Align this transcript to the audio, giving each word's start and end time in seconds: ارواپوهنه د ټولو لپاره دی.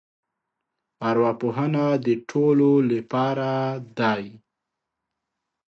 ارواپوهنه 1.09 1.85
د 2.05 2.07
ټولو 2.29 2.71
لپاره 2.93 3.51
دی. 3.99 4.25